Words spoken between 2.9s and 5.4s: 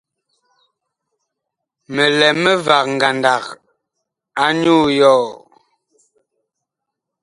ngandag anyuu yɔɔ.